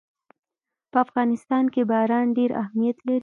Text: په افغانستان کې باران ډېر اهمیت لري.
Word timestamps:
په 0.91 0.97
افغانستان 1.05 1.63
کې 1.73 1.81
باران 1.91 2.25
ډېر 2.37 2.51
اهمیت 2.63 2.97
لري. 3.07 3.19